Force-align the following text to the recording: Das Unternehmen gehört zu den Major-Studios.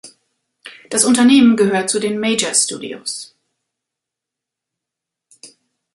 Das 0.89 1.05
Unternehmen 1.05 1.55
gehört 1.55 1.91
zu 1.91 1.99
den 1.99 2.19
Major-Studios. 2.19 3.35